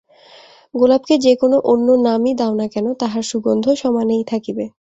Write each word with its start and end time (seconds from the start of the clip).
গোলাপকে 0.73 1.15
যে-কোন 1.17 1.53
অন্য 1.63 1.87
নামই 2.03 2.33
দাও 2.35 2.53
না 2.55 2.67
কেন, 2.67 2.87
তাহার 2.93 3.23
সুগন্ধ 3.23 3.65
সমানেই 3.81 4.23
থাকিবে। 4.27 4.65